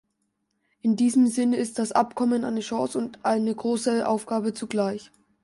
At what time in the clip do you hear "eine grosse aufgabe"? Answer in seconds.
3.23-4.51